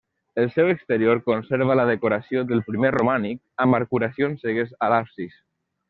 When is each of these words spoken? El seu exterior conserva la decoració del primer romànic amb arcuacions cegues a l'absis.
El 0.43 0.47
seu 0.53 0.69
exterior 0.75 1.19
conserva 1.27 1.75
la 1.81 1.85
decoració 1.91 2.43
del 2.53 2.65
primer 2.71 2.91
romànic 2.97 3.67
amb 3.67 3.81
arcuacions 3.83 4.47
cegues 4.47 4.77
a 4.87 4.91
l'absis. 4.95 5.39